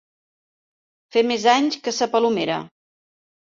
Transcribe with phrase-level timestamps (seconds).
[1.17, 2.59] Fer més anys que sa Palomera.